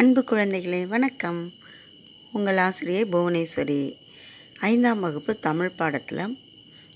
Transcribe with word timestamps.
அன்பு 0.00 0.24
குழந்தைகளே 0.30 0.86
வணக்கம். 0.86 1.52
உங்கள் 2.32 2.56
ஆசிரியை 2.56 3.04
புவனேஸ்வரி. 3.04 3.96
ஐந்தாம் 4.60 5.00
வகுப்பு 5.00 5.38
தமிழ் 5.38 5.70
பாடத்தில் 5.70 6.36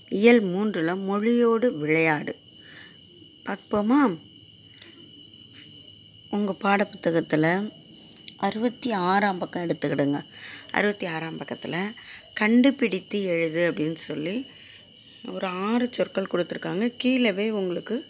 இயல் 0.09 0.39
மூன்றில் 0.41 0.95
மொழியோடு 0.95 1.77
விளையாடு. 1.77 2.35
பார்ப்போமா? 3.45 4.17
உங்கள் 6.29 6.61
பாடப்புத்தகத்தில் 6.61 7.71
அறுபத்தி 8.37 8.91
ஆறாம் 8.91 9.37
பக்கம் 9.37 9.67
எடுத்துக்கிடுங்க. 9.67 10.23
அறுபத்தி 10.71 11.05
ஆறாம் 11.05 11.37
பக்கத்தில் 11.37 11.91
கண்டுபிடித்து 12.33 13.23
எழுது 13.23 13.71
அப்படின்னு 13.71 13.95
சொல்லி 13.95 14.45
ஒரு 15.25 15.47
ஆறு 15.47 15.89
சொற்கள் 15.91 16.31
கொடுத்துருக்காங்க. 16.31 16.93
கீழவே 17.03 17.49
உங்களுக்கு 17.49 18.05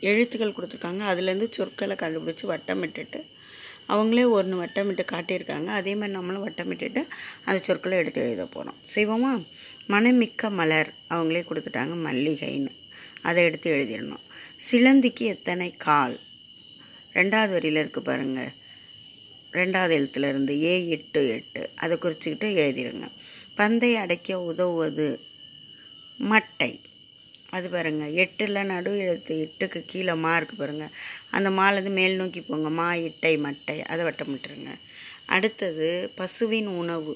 எழுத்துக்கள் 0.00 0.56
கொடுத்துருக்காங்க. 0.56 1.02
அதுலேருந்து 1.10 1.52
சொற்களை 1.52 1.96
கண்டுபிடிச்சி 1.96 2.44
வட்டமிட்டுட்டு 2.50 3.20
அவங்களே 3.92 4.24
ஒன்று 4.28 4.56
வட்டமிட்டு 4.64 5.04
காட்டியிருக்காங்க. 5.12 5.70
அதே 5.78 5.92
மாதிரி 5.94 6.16
நம்மளும் 6.16 6.44
வட்டமிட்டுட்டு 6.48 7.00
அந்த 7.44 7.60
சொற்களை 7.62 7.98
எடுத்து 7.98 8.20
எழுத 8.20 8.44
போகிறோம் 8.46 8.78
செய்வோமா? 8.94 9.32
மனமிக்க 9.88 10.50
மலர் 10.50 10.90
அவங்களே 11.08 11.42
கொடுத்துட்டாங்க 11.42 11.94
மல்லிகைன்னு. 12.06 12.72
அதை 13.22 13.42
எடுத்து 13.44 13.68
எழுதிடணும். 13.72 14.24
சிலந்திக்கு 14.70 15.26
எத்தனை 15.34 15.70
கால்? 15.76 16.20
ரெண்டாவது 17.14 17.52
வரியில் 17.52 17.86
இருக்குது 17.86 18.06
பாருங்கள் 18.08 18.52
ரெண்டாவது 19.52 19.94
எழுத்துலேருந்து 20.00 20.54
ஏ 20.62 20.88
எட்டு 20.88 21.28
எட்டு. 21.28 21.70
அதை 21.76 21.96
குறிச்சிக்கிட்டு 21.96 22.48
எழுதிடுங்க. 22.64 23.06
பந்தை 23.54 23.96
அடைக்க 23.96 24.40
உதவுவது 24.40 25.20
மட்டை. 26.30 26.70
அது 27.56 27.66
பாருங்கள் 27.74 28.14
எட்டில் 28.22 28.58
நடு 28.70 28.90
எழுத்து 29.04 29.34
எட்டுக்கு 29.44 29.80
கீழே 29.90 30.14
மா 30.24 30.32
இருக்குது 30.38 30.62
பாருங்கள் 30.62 30.92
அந்த 31.36 31.48
மாலேருந்து 31.58 31.92
மேல் 31.98 32.20
நோக்கி 32.20 32.40
போங்க. 32.48 32.68
மா 32.80 32.88
இட்டை 33.06 33.32
மட்டை 33.46 33.76
அதை 33.92 34.02
வட்டமிட்டுருங்க 34.08 34.72
அடுத்தது 35.34 35.88
பசுவின் 36.18 36.70
உணவு. 36.80 37.14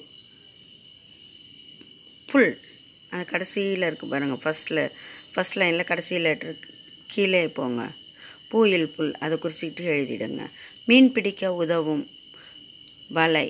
புல். 2.31 2.53
அந்த 3.11 3.23
கடைசியில் 3.33 3.87
இருக்குது 3.89 4.11
பாருங்கள் 4.13 4.41
ஃபஸ்ட்டில் 4.43 4.83
ஃபஸ்ட் 5.33 5.59
லைனில் 5.61 5.89
கடைசியில் 5.91 6.29
இருக்கு. 6.31 6.69
கீழே 7.13 7.43
போங்க. 7.59 7.83
பூயில் 8.51 8.87
புல். 8.95 9.13
அதை 9.25 9.35
குறிச்சிக்கிட்டு 9.43 9.91
எழுதிடுங்க. 9.95 10.43
மீன் 10.87 11.11
பிடிக்க 11.15 11.53
உதவும் 11.63 12.05
வலை. 13.17 13.47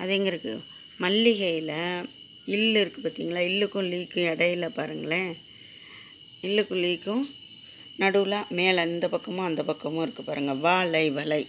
அது 0.00 0.12
எங்கே 0.16 0.30
இருக்குது 0.32 0.64
மல்லிகையில் 1.04 1.76
இல்லு 2.54 2.78
இருக்குது 2.82 3.04
பார்த்தீங்களா 3.04 3.42
இல்லுக்கும் 3.50 3.88
லீக்கும் 3.92 4.28
இடையில 4.32 4.68
பாருங்களேன். 4.78 5.32
இல்லுக்கும் 6.48 7.24
நடுவில் 8.02 8.50
மேலே 8.58 8.82
இந்த 8.90 9.06
பக்கமும் 9.14 9.48
அந்த 9.48 9.62
பக்கமும் 9.70 10.04
இருக்குது 10.06 10.28
பாருங்கள் 10.28 10.62
வாழை 10.66 11.04
வலை. 11.18 11.42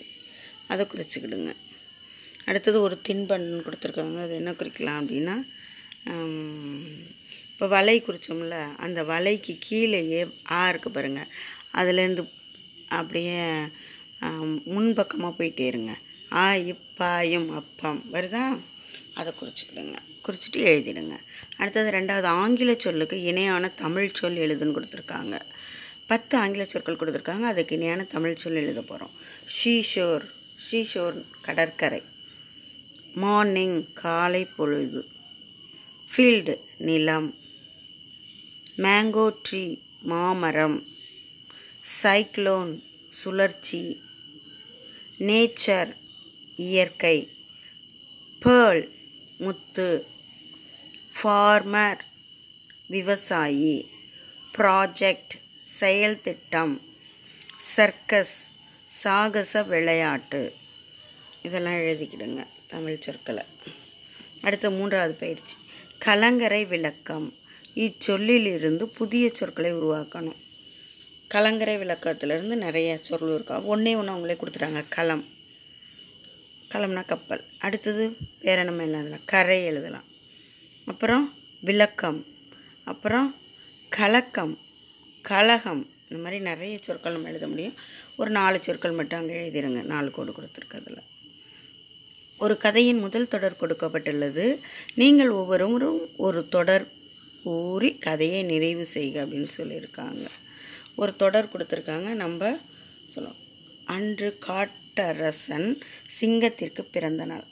அதை 0.72 0.84
குறிச்சிக்கிடுங்க. 0.92 1.52
அடுத்தது 2.50 2.78
ஒரு 2.88 2.96
தின்பண்டம் 3.08 3.66
கொடுத்துருக்காங்க. 3.68 4.18
அது 4.26 4.34
என்ன 4.42 4.52
குறிக்கலாம் 4.62 5.00
அப்படின்னா 5.02 5.36
இப்போ 7.52 7.68
வலை 7.76 7.96
குறித்தோம்ல 8.04 8.58
அந்த 8.86 9.00
வலைக்கு 9.12 9.54
கீழேயே 9.66 10.22
ஆ 10.58 10.62
இருக்குது 10.72 10.96
பாருங்கள் 10.98 11.30
அதுலேருந்து 11.80 12.24
அப்படியே 13.00 13.42
முன்பக்கமாக 14.76 15.34
போயிட்டே 15.38 15.66
இருங்க. 15.72 15.94
ஆ 16.42 16.44
இப்பாயும் 16.72 17.50
அப்பம். 17.60 18.02
வருதா? 18.14 18.44
அதை 19.14 19.34
குறிச்சிக்கிடுங்க. 19.42 19.98
குறிச்சிட்டு 20.28 20.56
எழுதிடுங்க. 20.56 21.18
அடுத்தது 21.58 21.92
ரெண்டாவது 21.92 22.24
ஆங்கில 22.24 22.76
சொல்லுக்கு 22.76 23.22
இணையான 23.22 23.68
தமிழ் 23.68 24.12
சொல் 24.14 24.36
எழுதுன்னு 24.36 24.76
கொடுத்துருக்காங்க. 24.76 25.42
பத்து 26.08 26.38
ஆங்கில 26.38 26.66
சொற்கள் 26.66 26.96
கொடுத்துருக்காங்க. 26.96 27.42
அதுக்கு 27.42 27.76
இணையான 27.76 28.04
தமிழ் 28.04 28.36
சொல் 28.36 28.56
எழுத 28.56 28.82
போகிறோம் 28.82 29.12
ஷீஷோர் 29.64 30.30
ஷீஷோர் 30.72 31.26
கடற்கரை. 31.42 32.04
மார்னிங் 33.14 33.94
காலை 33.94 34.46
பொழுது. 34.46 35.06
ஃபீல்டு 36.12 36.60
நிலம். 36.78 37.36
மேங்கோ 38.78 39.36
ட்ரீ 39.50 39.80
மாமரம். 40.02 40.84
சைக்ளோன் 42.04 42.84
சுழற்சி. 43.10 44.02
நேச்சர் 45.20 45.96
இயற்கை. 46.56 47.30
பேர்ல் 48.46 49.00
முத்து. 49.42 50.06
ஃபார்மர். 51.18 52.00
விவசாயி. 52.88 53.90
ப்ராஜெக்ட். 54.58 55.30
செயல் 55.64 56.22
திட்டம். 56.22 56.82
சர்க்கஸ். 57.58 58.38
சாகச 58.88 59.64
விளையாட்டு. 59.64 60.54
இதெல்லாம் 61.42 61.74
எழுதிக்கிடுங்க 61.74 62.48
தமிழ் 62.68 63.00
சொற்களை. 63.00 63.44
அடுத்த 64.42 64.70
மூன்றாவது 64.70 65.14
பயிற்சி. 65.14 65.56
கலங்கரை 65.98 66.66
விளக்கம். 66.66 67.34
இச்சொல்லிலிருந்து 67.76 68.84
புதிய 68.84 69.32
சொற்களை 69.34 69.74
உருவாக்கணும். 69.74 70.38
கலங்கரை 71.28 71.78
விளக்கத்திலிருந்து 71.78 72.56
நிறைய 72.56 72.98
சொல் 73.02 73.34
இருக்கா? 73.34 73.62
ஒன்றே 73.62 73.96
ஒன்று 73.96 74.14
அவங்களே 74.14 74.38
கொடுத்துட்டாங்க. 74.38 74.84
களம் 74.90 75.26
களம்னா 76.74 77.06
கப்பல். 77.06 77.44
அடுத்தது 77.60 78.18
வேற 78.42 78.64
நம்ம 78.64 78.82
என்ன 78.82 78.98
எழுதலாம்? 78.98 79.26
கரை 79.26 79.64
எழுதலாம். 79.64 80.04
அப்புறம் 80.86 81.34
விளக்கம். 81.62 82.26
அப்புறம் 82.84 83.36
கலக்கம். 83.90 84.58
கலகம். 85.22 85.90
இந்த 86.10 86.24
மாதிரி 86.24 86.42
நிறைய 86.42 86.80
சொற்கள் 86.82 87.12
நம்ம 87.12 87.30
எழுத 87.30 87.48
முடியும். 87.48 87.74
ஒரு 88.18 88.32
நாலு 88.32 88.60
சொற்கள் 88.62 88.92
மட்டும் 88.92 89.20
அங்கே 89.20 89.50
எழுதிடுங்க 89.50 89.84
நாலு 89.84 90.12
கோடு 90.12 90.32
கொடுத்துருக்கதில் 90.32 91.02
ஒரு 92.38 92.58
கதையின் 92.58 93.00
முதல் 93.00 93.28
தொடர் 93.28 93.58
கொடுக்கப்பட்டுள்ளது. 93.62 94.60
நீங்கள் 94.94 95.30
ஒவ்வொருவரும் 95.30 96.10
ஒரு 96.18 96.48
தொடர் 96.48 96.88
கூறி 97.44 97.98
கதையை 97.98 98.44
நிறைவு 98.44 98.86
செய்க 98.86 99.26
அப்படின்னு 99.26 99.50
சொல்லியிருக்காங்க. 99.58 100.26
ஒரு 100.96 101.16
தொடர் 101.16 101.50
கொடுத்துருக்காங்க. 101.54 102.08
நம்ம 102.24 102.58
சொல்லலாம் 103.10 103.40
அன்று 103.94 104.30
காட்டரசன் 104.48 105.70
சிங்கத்திற்கு 106.20 106.82
பிறந்த 106.92 107.26
நாள். 107.26 107.46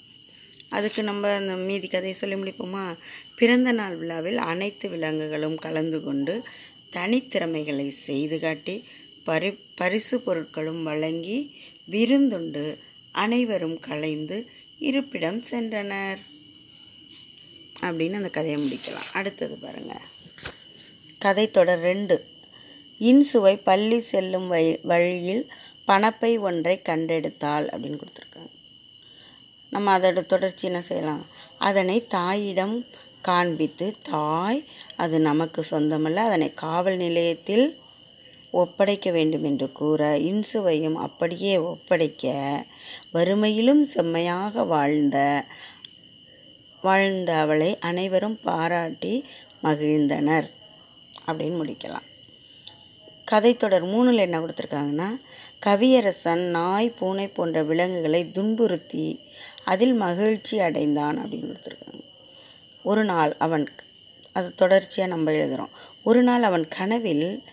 அதுக்கு 0.70 1.02
நம்ம 1.04 1.36
அந்த 1.36 1.54
மீதி 1.68 1.88
கதையை 1.88 2.18
சொல்லி 2.18 2.36
முடிப்போமா? 2.36 2.86
பிறந்த 3.36 3.72
நாள் 3.72 3.96
விழாவில் 3.96 4.40
அனைத்து 4.52 4.90
விலங்குகளும் 4.90 5.58
கலந்து 5.58 6.00
கொண்டு 6.04 6.34
தனித்திறமைகளை 6.94 7.88
செய்து 7.90 8.40
காட்டி 8.40 8.76
பரி 9.24 9.50
பரிசு 9.76 10.18
பொருட்களும் 10.18 10.84
வழங்கி 10.84 11.38
விருந்துண்டு 11.92 12.66
அனைவரும் 13.12 13.80
கலைந்து 13.80 14.38
இருப்பிடம் 14.80 15.40
சென்றனர். 15.52 16.20
அப்படின்னு 17.82 18.18
அந்த 18.20 18.30
கதையை 18.30 18.60
முடிக்கலாம். 18.64 19.08
அடுத்தது 19.14 19.56
பாருங்கள் 19.56 20.06
கதை 21.20 21.46
தொடர் 21.52 21.82
ரெண்டு. 21.82 22.16
இன்சுவை 23.00 23.56
பள்ளி 23.64 24.00
செல்லும் 24.12 24.48
வழி 24.48 24.72
வழியில் 24.84 25.44
பணப்பை 25.90 26.32
ஒன்றை 26.48 26.76
கண்டெடுத்தாள் 26.90 27.68
அப்படின்னு 27.72 28.00
கொடுத்துருக்காங்க. 28.02 28.54
நம்ம 29.76 29.98
அதோட 29.98 30.20
தொடர்ச்சி 30.26 30.66
என்ன 30.68 30.82
செய்யலாம்? 30.82 31.24
அதனை 31.68 31.98
தாயிடம் 32.08 32.76
காண்பித்து 33.28 33.88
தாய் 34.12 34.60
அது 35.04 35.16
நமக்கு 35.20 35.62
சொந்தமல்ல. 35.72 36.20
அதனை 36.30 36.48
காவல் 36.66 36.98
நிலையத்தில் 36.98 37.66
ஒப்படைக்க 38.62 39.08
வேண்டும் 39.12 39.44
என்று 39.44 39.68
கூற 39.80 40.04
இன்சுவையும் 40.30 40.98
அப்படியே 41.06 41.56
ஒப்படைக்க 41.72 42.34
வறுமையிலும் 43.16 43.84
செம்மையாக 43.96 44.64
வாழ்ந்த 44.74 45.18
வாழ்ந்த 46.82 47.32
அவளை 47.44 47.70
அனைவரும் 47.90 48.38
பாராட்டி 48.44 49.14
மகிழ்ந்தனர் 49.64 50.48
அப்படின்னு 51.28 51.58
முடிக்கலாம். 51.62 52.08
கதை 53.32 53.52
தொடர் 53.56 53.86
மூணில் 53.86 54.24
என்ன 54.26 54.38
கொடுத்துருக்காங்கன்னா 54.40 55.10
கவியரசன் 55.66 56.44
நாய் 56.50 56.90
பூனை 56.90 57.28
போன்ற 57.28 57.64
விலங்குகளை 57.64 58.32
துன்புறுத்தி 58.32 59.20
அதில் 59.64 59.94
மகிழ்ச்சி 59.94 60.60
அடைந்தான் 60.60 61.18
அப்படின்னு 61.18 61.50
கொடுத்துருக்காங்க. 61.50 62.04
ஒரு 62.84 63.04
நாள் 63.04 63.36
அவன் 63.38 63.66
அது 64.34 64.56
தொடர்ச்சியாக 64.56 65.14
நம்ம 65.14 65.32
எழுதுகிறோம் 65.32 65.74
ஒரு 66.04 66.22
நாள் 66.24 66.44
அவன் 66.44 66.68
கனவில் 66.68 67.44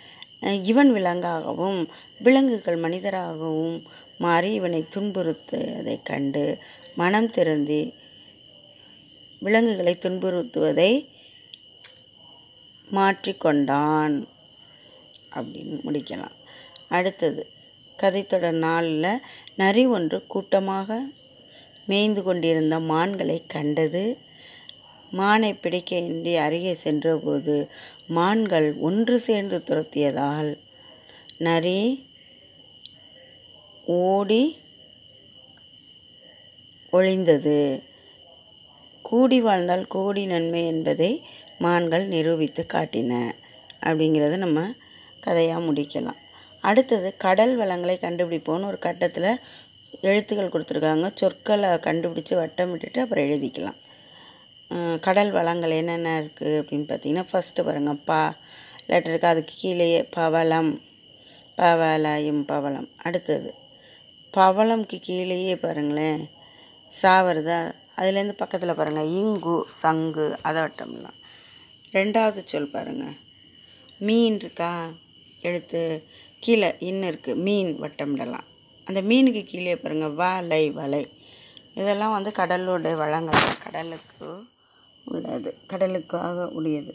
இவன் 0.63 0.93
விலங்காகவும் 0.95 1.89
விலங்குகள் 2.19 2.77
மனிதராகவும் 2.77 3.83
மாறி 4.19 4.53
இவனை 4.53 4.85
துன்புறுத்துவதைக் 4.95 6.03
கண்டு 6.03 6.59
மனம் 6.97 7.31
திருந்தி 7.31 7.95
விலங்குகளை 9.41 9.95
துன்புறுத்துவதை 10.01 11.07
மாற்றிக்கொண்டான் 12.93 14.17
அப்படின்னு 15.35 15.77
முடிக்கலாம். 15.87 16.37
அடுத்தது 16.89 17.43
கதைத்தொடர் 18.01 18.59
நாளில் 18.67 19.23
நரி 19.57 19.87
ஒன்று 19.87 20.19
கூட்டமாக 20.27 20.99
மேய்ந்து 21.87 22.23
கொண்டிருந்த 22.23 22.79
மான்களை 22.93 23.39
கண்டது. 23.47 24.05
மானை 25.19 25.51
பிடிக்க 25.61 25.97
இன்றி 25.97 26.37
அருகே 26.37 26.75
சென்றபோது 26.75 27.57
மான்கள் 28.17 28.69
ஒன்று 28.89 29.17
சேர்ந்து 29.21 29.59
துரத்தியதால் 29.67 30.51
நரி 31.39 31.81
ஓடி 33.85 34.43
ஒழிந்தது 36.93 37.59
கூடி 39.03 39.41
வாழ்ந்தால் 39.41 39.87
கோடி 39.87 40.27
நன்மை 40.27 40.63
என்பதை 40.67 41.11
மான்கள் 41.59 42.07
நிரூபித்து 42.07 42.67
காட்டின. 42.73 43.13
அப்படிங்கிறத 43.81 44.37
நம்ம 44.37 44.61
கதையாக 45.21 45.67
முடிக்கலாம். 45.67 46.21
அடுத்தது 46.71 47.09
கடல் 47.25 47.55
வளங்களை 47.61 47.97
கண்டுபிடிப்போம்னு 48.05 48.71
ஒரு 48.71 48.79
கட்டத்தில் 48.87 49.31
எழுத்துக்கள் 50.09 50.53
கொடுத்துருக்காங்க. 50.55 51.07
சொற்களை 51.21 51.69
கண்டுபிடிச்சி 51.87 52.35
வட்டம் 52.41 52.71
விட்டுட்டு 52.73 53.03
அப்புறம் 53.03 53.27
எழுதிக்கலாம். 53.29 53.79
கடல் 55.07 55.31
வளங்கள் 55.37 55.79
என்னென்ன 55.81 56.15
இருக்குது 56.23 56.57
அப்படின்னு 56.61 56.87
பார்த்தீங்கன்னா 56.89 57.25
ஃபஸ்ட்டு 57.31 57.65
பாருங்கள் 57.67 58.03
பா. 58.09 58.21
லெட்டர் 58.89 59.13
இருக்குது 59.13 59.33
அதுக்கு 59.35 59.55
கீழேயே 59.63 60.01
பவளம் 60.17 60.73
பவளயும் 61.61 62.43
பவளம். 62.51 62.89
அடுத்தது 63.09 63.51
பவளம்க்கு 64.37 64.97
கீழேயே 65.07 65.55
பாருங்களேன் 65.65 66.21
சா 66.99 67.15
வருதா? 67.27 67.61
அதுலேருந்து 68.01 68.37
பக்கத்தில் 68.41 68.79
பாருங்கள் 68.81 69.13
இங்கு 69.21 69.55
சங்கு 69.83 70.27
அதை 70.49 70.59
வட்டம்லாம். 70.65 71.17
ரெண்டாவது 71.97 72.41
சொல் 72.53 72.75
பாருங்கள் 72.75 73.17
மீன் 74.07 74.39
இருக்கா? 74.43 74.73
எழுத்து 75.49 75.81
கீழே 76.47 76.69
இன்னும் 76.89 77.11
இருக்குது 77.13 77.43
மீன் 77.47 77.71
வட்டமிடலாம். 77.83 78.49
அந்த 78.89 79.01
மீனுக்கு 79.11 79.43
கீழே 79.51 79.77
பாருங்கள் 79.83 80.17
வலை 80.21 80.65
வலை. 80.79 81.01
இதெல்லாம் 81.81 82.15
வந்து 82.17 82.31
கடலோட 82.41 82.93
வளங்கள் 83.01 83.47
கடலுக்கு 83.65 84.29
உள்ளது 85.15 85.51
கடலுக்காக 85.71 86.47
உடையது. 86.59 86.93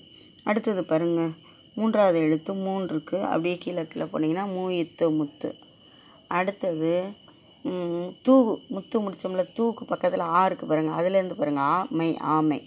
அடுத்தது 0.50 0.83
பாருங்கள் 0.92 1.33
மூன்றாவது 1.80 2.19
எழுத்து 2.27 2.53
மூன்றுக்கு 2.65 3.18
அப்படியே 3.31 3.57
கீழே 3.63 3.83
கீழே 3.92 4.06
போனீங்கன்னா 4.13 4.45
மூயித்து 4.56 5.06
முத்து. 5.18 5.50
அடுத்தது 6.38 6.94
தூகு 8.25 8.54
முத்து 8.75 8.97
முடிச்சோம்ல 9.04 9.44
தூக்கு 9.57 9.83
பக்கத்தில் 9.92 10.25
ஆ 10.38 10.42
இருக்குது 10.47 10.71
பாருங்கள் 10.71 10.97
அதுலேருந்து 11.00 11.39
பாருங்கள் 11.42 11.68
ஆ 11.74 11.75
மை 12.00 12.09
ஆமை 12.36 12.59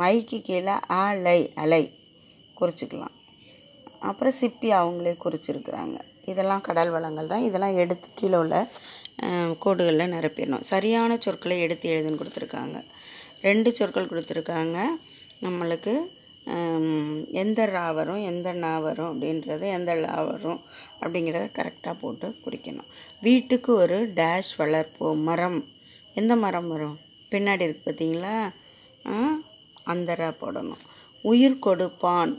மைக்கு 0.00 0.38
கீழே 0.48 0.74
அலை 1.02 1.40
அலை. 1.62 1.82
குறிச்சிக்கலாம். 2.58 3.16
அப்புறம் 4.10 4.36
சிப்பி 4.40 4.68
அவங்களே 4.80 5.14
குறிச்சிருக்கிறாங்க. 5.24 5.96
இதெல்லாம் 6.32 6.64
கடல் 6.68 6.92
வளங்கள் 6.96 7.30
தான். 7.32 7.46
இதெல்லாம் 7.48 7.78
எடுத்து 7.82 8.08
கீழே 8.20 8.36
உள்ள 8.42 8.56
கோடுகளில் 9.62 10.12
நிரப்பிடணும். 10.14 10.66
சரியான 10.72 11.18
சொற்களை 11.24 11.56
எடுத்து 11.66 11.86
எழுதுன்னு 11.94 12.20
கொடுத்துருக்காங்க. 12.20 12.78
ரெண்டு 13.46 13.70
சொற்கள் 13.78 14.10
கொடுத்துருக்காங்க. 14.12 14.78
நம்மளுக்கு 15.46 15.94
எந்த 17.42 17.60
ரா 17.72 17.86
வரும் 17.96 18.20
எந்த 18.28 18.48
நா 18.62 18.70
வரும் 18.84 19.10
அப்படின்றது 19.12 19.64
எந்த 19.78 19.92
லா 20.02 20.14
வரும் 20.28 20.60
அப்படிங்கிறத 21.00 21.46
கரெக்டாக 21.58 21.94
போட்டு 22.02 22.28
குறிக்கணும். 22.44 22.88
வீட்டுக்கு 23.26 23.70
ஒரு 23.82 23.98
டேஷ் 24.20 24.52
வளர்ப்போம் 24.60 25.20
மரம். 25.28 25.58
எந்த 26.20 26.36
மரம் 26.44 26.68
வரும்? 26.74 26.96
பின்னாடி 27.32 27.66
இருக்கு 27.66 27.84
பார்த்தீங்களா 27.86 28.36
அந்த 29.92 30.16
ரா 30.20 30.30
போடணும். 30.42 30.82
உயிர் 31.30 31.62
கொடுப்பான். 31.66 32.32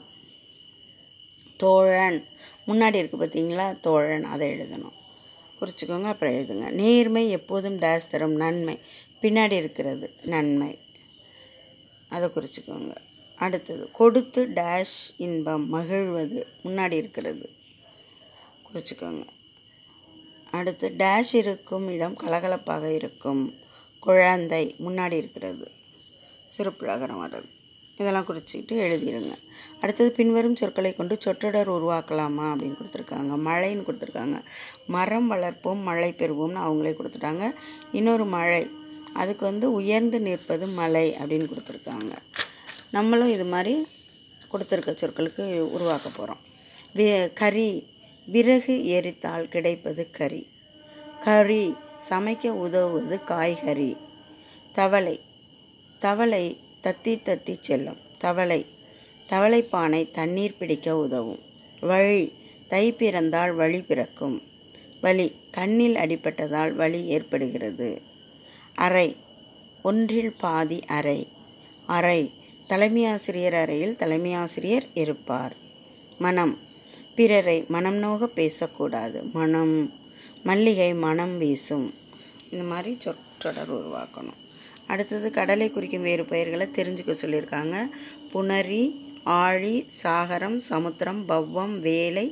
தோழன். 1.59 2.23
முன்னாடி 2.67 2.97
இருக்குது 2.97 3.19
பார்த்தீங்களா? 3.19 3.79
தோழன் 3.79 4.23
அதை 4.23 4.59
எழுதணும். 4.59 4.93
குறிச்சிக்கோங்க 5.59 6.03
அப்புறம் 6.03 6.33
எழுதுங்க. 6.33 6.71
நேர்மை 6.71 7.29
எப்போதும் 7.29 7.79
டேஸ் 7.79 8.07
தரும் 8.09 8.35
நன்மை. 8.35 8.79
பின்னாடி 9.21 9.51
இருக்கிறது 9.51 10.13
நன்மை. 10.23 10.79
அதை 12.09 12.29
குறிச்சிக்கோங்க. 12.29 12.95
அடுத்தது 13.35 13.91
கொடுத்து 13.91 14.45
டேஷ் 14.45 15.13
இன்பம் 15.17 15.69
மகிழ்வது. 15.69 16.47
முன்னாடி 16.63 16.91
இருக்கிறது. 16.91 17.49
குறிச்சிக்கோங்க. 18.73 19.27
அடுத்து 20.51 20.89
டேஷ் 20.89 21.33
இருக்கும் 21.33 21.89
இடம் 21.89 22.17
கலகலப்பாக 22.17 22.83
இருக்கும். 22.83 23.53
குழந்தை 23.99 24.75
முன்னாடி 24.79 25.11
இருக்கிறது. 25.11 25.71
சிறுப்புலகரம் 26.57 27.21
வர்றது. 27.21 27.58
இதெல்லாம் 27.99 28.25
குறிச்சிக்கிட்டு 28.27 28.75
எழுதிடுங்க 28.83 29.37
அடுத்தது 29.81 30.09
பின்வரும் 30.11 30.55
சொற்களை 30.55 30.91
கொண்டு 30.93 31.15
சொற்றொடர் 31.19 31.71
உருவாக்கலாமா 31.71 32.45
அப்படின்னு 32.51 32.77
கொடுத்துருக்காங்க. 32.79 33.31
மழைன்னு 33.47 33.83
கொடுத்துருக்காங்க. 33.87 34.37
மரம் 34.87 35.31
வளர்ப்போம் 35.31 35.81
மழை 35.87 36.09
பெறுவோம்னு 36.17 36.61
அவங்களே 36.67 36.93
கொடுத்துட்டாங்க. 36.99 37.43
இன்னொரு 37.91 38.25
மழை 38.25 38.61
அதுக்கு 39.13 39.43
வந்து 39.45 39.67
உயர்ந்து 39.71 40.19
நிற்பது 40.19 40.67
மலை 40.79 41.05
அப்படின்னு 41.21 41.47
கொடுத்துருக்காங்க. 41.51 42.13
நம்மளும் 42.91 43.31
இது 43.31 43.45
மாதிரி 43.53 43.73
கொடுத்துருக்க 44.51 44.91
சொற்களுக்கு 45.01 45.45
உருவாக்க 45.75 46.09
போகிறோம் 46.09 46.41
வி 46.95 47.33
கறி 47.33 47.69
விறகு 48.25 48.75
எரித்தால் 48.97 49.51
கிடைப்பது 49.55 50.03
கறி. 50.11 50.41
கறி 51.23 51.65
சமைக்க 52.09 52.47
உதவுவது 52.65 53.17
காய்கறி. 53.23 53.91
தவளை 54.73 55.19
தவளை 55.99 56.45
தத்தி 56.83 57.21
தத்தி 57.25 57.57
செல்லும். 57.59 57.97
தவளை. 58.17 58.65
தவளைப்பானை 59.29 60.11
தண்ணீர் 60.11 60.57
பிடிக்க 60.57 60.97
உதவும். 60.97 61.39
வழி. 61.79 62.33
தை 62.67 62.91
பிறந்தால் 62.91 63.53
வழி 63.53 63.81
பிறக்கும். 63.81 64.41
வலி. 65.01 65.35
கண்ணில் 65.51 65.95
அடிபட்டதால் 65.95 66.73
வலி 66.73 67.05
ஏற்படுகிறது. 67.05 68.01
அறை. 68.75 69.15
ஒன்றில் 69.83 70.33
பாதி 70.39 70.79
அறை. 70.85 71.27
அறை. 71.85 72.31
தலைமை 72.67 73.05
ஆசிரியர் 73.05 73.53
அறையில் 73.53 73.95
தலைமையாசிரியர் 73.99 74.85
இருப்பார். 74.93 75.55
மனம். 76.17 76.57
பிறரை 77.15 77.65
மனம் 77.67 77.95
நோக 77.95 78.27
பேசக்கூடாது. 78.27 79.23
மனம். 79.23 79.93
மல்லிகை 80.43 80.93
மனம் 80.93 81.37
வீசும். 81.37 81.93
இந்த 82.49 82.63
மாதிரி 82.63 82.97
சொற்றொடர் 82.99 83.73
உருவாக்கணும். 83.73 84.48
அடுத்தது 84.91 85.27
கடலை 85.31 85.67
குறிக்கும் 85.69 86.07
வேறு 86.09 86.23
பெயர்களை 86.31 86.65
தெரிஞ்சுக்க 86.77 87.13
சொல்லியிருக்காங்க. 87.23 87.75
புணரி 88.33 88.83
ஆழி 89.23 89.75
சாகரம் 90.03 90.57
சமுத்திரம் 90.71 91.21
பவ்வம் 91.29 91.75
வேலை 91.87 92.25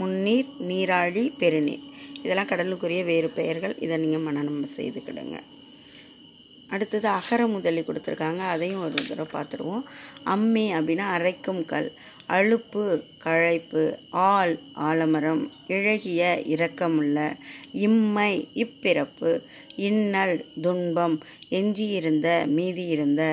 முன்னீர் 0.00 0.50
நீராழி 0.70 1.24
பெருநீர். 1.38 1.84
இதெல்லாம் 2.22 2.50
கடலுக்குரிய 2.52 3.02
வேறு 3.10 3.28
பெயர்கள். 3.38 3.74
இதை 3.84 3.96
நீங்கள் 3.96 4.26
மனனம் 4.28 4.64
செய்துக்கிடுங்க. 4.76 5.36
அடுத்தது 6.70 7.08
அகர 7.08 7.40
முதலி 7.46 7.80
கொடுத்துருக்காங்க. 7.80 8.42
அதையும் 8.54 8.84
ஒரு 8.84 8.94
தடவை 9.08 9.28
பார்த்துருவோம். 9.34 9.84
அம்மி 10.34 10.66
அப்படின்னா 10.78 11.06
அரைக்கும் 11.16 11.62
கல். 11.72 11.90
அலுப்பு 12.28 12.84
களைப்பு 13.18 13.82
ஆள் 14.26 14.54
ஆலமரம் 14.82 15.42
இழகிய 15.68 16.22
இரக்கமுள்ள 16.52 17.18
இம்மை 17.80 18.32
இப்பிறப்பு 18.54 19.32
இன்னல் 19.82 20.36
துன்பம் 20.62 21.16
எஞ்சியிருந்த 21.50 22.28
மீதியிருந்த 22.56 23.24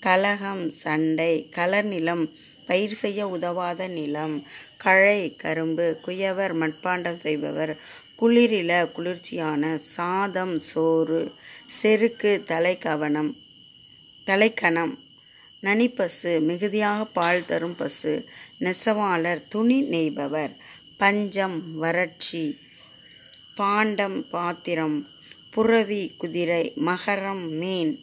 கலகம் 0.00 0.64
சண்டை 0.76 1.32
கலர் 1.50 1.88
நிலம் 1.88 2.24
பயிர் 2.66 2.96
செய்ய 2.96 3.20
உதவாத 3.28 3.88
நிலம் 3.88 4.36
கழை 4.78 5.20
கரும்பு 5.36 5.86
குயவர் 6.04 6.54
மட்பாண்டம் 6.54 7.20
செய்பவர் 7.20 7.72
குளிரில 8.18 8.72
குளிர்ச்சியான 8.92 9.72
சாதம் 9.88 10.56
சோறு 10.62 11.20
செருக்கு 11.72 12.32
தலைக்கவனம் 12.48 13.30
தலைக்கணம் 14.24 14.94
நனிப்பசு 15.62 16.40
மிகுதியாக 16.40 17.04
பால் 17.04 17.46
தரும் 17.46 17.76
பசு 17.76 18.12
நெசவாளர் 18.58 19.48
துணி 19.48 19.82
நெய்பவர் 19.82 20.50
பஞ்சம் 20.98 21.76
வறட்சி 21.76 22.58
பாண்டம் 23.56 24.28
பாத்திரம் 24.30 25.06
புறவி 25.50 26.14
குதிரை 26.18 26.72
மகரம் 26.86 27.44
மீன் 27.48 27.98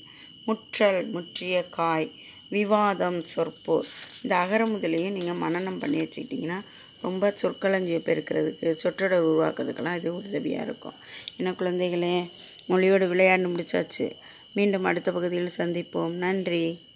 முற்றல் 0.46 1.10
முற்றிய 1.10 1.64
காய் 1.70 2.12
விவாதம் 2.50 3.24
சொற்போர். 3.36 3.88
இந்த 4.22 4.36
அகர 4.36 4.66
முதலையும் 4.66 5.16
நீங்கள் 5.18 5.42
மனநம் 5.42 5.80
பண்ணி 5.80 5.98
வச்சுக்கிட்டிங்கன்னா 6.00 6.60
ரொம்ப 7.02 7.34
சொற்களஞ்சியம் 7.42 8.06
பெருக்கிறதுக்கு 8.06 8.72
சொற்றொடர் 8.72 9.26
உருவாக்குறதுக்கெல்லாம் 9.26 9.96
இது 9.96 10.16
உதவியாக 10.16 10.66
இருக்கும். 10.66 10.94
என்ன 11.38 11.52
குழந்தைகளே 11.52 12.30
மொழியோடு 12.68 13.14
விளையாண்டு 13.14 13.52
முடிச்சாச்சு. 13.54 14.12
மீண்டும் 14.54 14.84
அடுத்த 14.84 15.12
பகுதியில் 15.12 15.58
சந்திப்போம். 15.58 16.14
நன்றி. 16.26 16.87